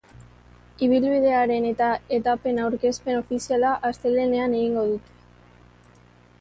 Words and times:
Ibilbidearen 0.87 1.67
eta 1.73 1.89
etapen 2.17 2.63
aurkezpen 2.65 3.19
ofiziala 3.21 3.77
astelehenean 3.93 4.59
egingo 4.63 4.91
dute. 4.93 6.05